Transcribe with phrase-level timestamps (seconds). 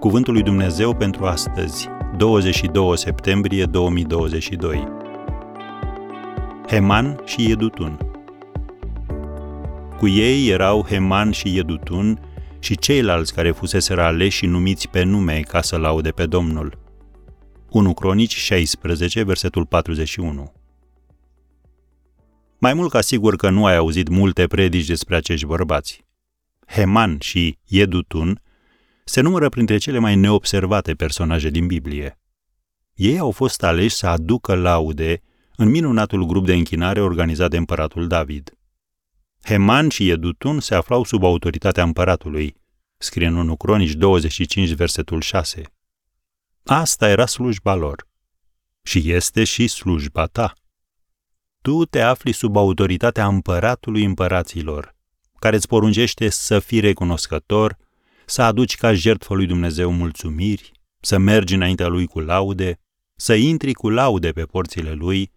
[0.00, 4.88] Cuvântul lui Dumnezeu pentru astăzi, 22 septembrie 2022.
[6.68, 7.98] Heman și Edutun.
[9.98, 12.20] Cu ei erau Heman și Edutun
[12.58, 16.78] și ceilalți care fuseseră aleși și numiți pe nume ca să laude pe Domnul.
[17.70, 20.52] 1 Cronici 16, versetul 41.
[22.58, 26.04] Mai mult ca sigur că nu ai auzit multe predici despre acești bărbați.
[26.66, 28.40] Heman și Edutun
[29.10, 32.20] se numără printre cele mai neobservate personaje din Biblie.
[32.94, 35.22] Ei au fost aleși să aducă laude
[35.56, 38.58] în minunatul grup de închinare organizat de împăratul David.
[39.44, 42.54] Heman și Edutun se aflau sub autoritatea împăratului,
[42.96, 45.62] scrie în 1 Cronici 25, versetul 6.
[46.64, 48.08] Asta era slujba lor.
[48.82, 50.52] Și este și slujba ta.
[51.62, 54.94] Tu te afli sub autoritatea împăratului împăraților,
[55.38, 57.78] care îți poruncește să fii recunoscător,
[58.30, 62.80] să aduci ca jertfă lui Dumnezeu mulțumiri, să mergi înaintea lui cu laude,
[63.16, 65.30] să intri cu laude pe porțile lui,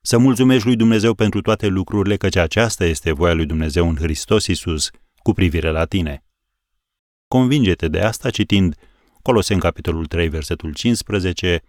[0.00, 4.46] să mulțumești lui Dumnezeu pentru toate lucrurile, căci aceasta este voia lui Dumnezeu în Hristos
[4.46, 6.24] Isus cu privire la tine.
[7.28, 8.74] Convinge-te de asta citind
[9.22, 11.62] Coloseni capitolul 3, versetul 15,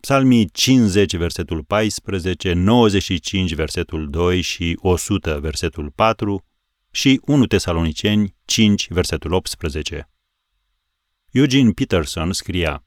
[0.00, 6.44] Psalmii 50, versetul 14, 95, versetul 2 și 100, versetul 4
[6.90, 10.08] și 1 Tesaloniceni 5, versetul 18.
[11.36, 12.84] Eugene Peterson scria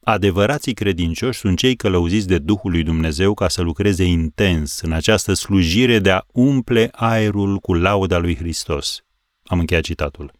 [0.00, 5.32] Adevărații credincioși sunt cei călăuziți de Duhul lui Dumnezeu ca să lucreze intens în această
[5.32, 9.04] slujire de a umple aerul cu lauda lui Hristos.
[9.42, 10.32] Am încheiat citatul.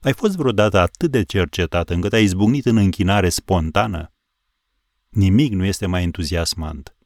[0.00, 4.12] Ai fost vreodată atât de cercetat încât ai izbucnit în închinare spontană?
[5.08, 6.96] Nimic nu este mai entuziasmant.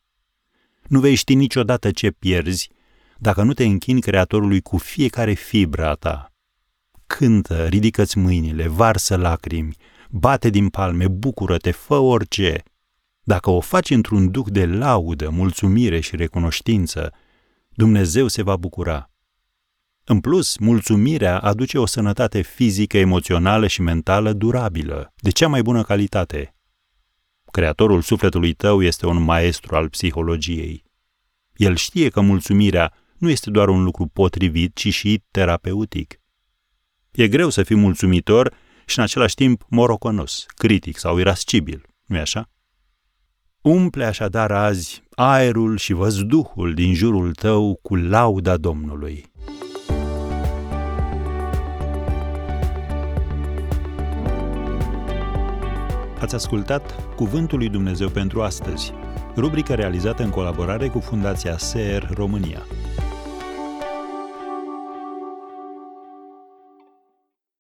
[0.89, 2.71] Nu vei ști niciodată ce pierzi
[3.19, 6.36] dacă nu te închini Creatorului cu fiecare fibră a ta.
[7.07, 9.77] Cântă, ridică-ți mâinile, varsă lacrimi,
[10.11, 12.63] bate din palme, bucură-te, fă orice.
[13.23, 17.13] Dacă o faci într-un duc de laudă, mulțumire și recunoștință,
[17.69, 19.11] Dumnezeu se va bucura.
[20.05, 25.83] În plus, mulțumirea aduce o sănătate fizică, emoțională și mentală durabilă, de cea mai bună
[25.83, 26.55] calitate.
[27.51, 30.85] Creatorul sufletului tău este un maestru al psihologiei.
[31.55, 36.21] El știe că mulțumirea nu este doar un lucru potrivit, ci și terapeutic.
[37.17, 38.55] E greu să fii mulțumitor
[38.87, 42.51] și în același timp moroconos, critic sau irascibil, nu-i așa?
[43.61, 49.25] Umple așadar azi aerul și văzduhul din jurul tău cu lauda Domnului.
[56.21, 58.93] Ați ascultat Cuvântul lui Dumnezeu pentru astăzi,
[59.37, 62.63] rubrica realizată în colaborare cu Fundația SER România.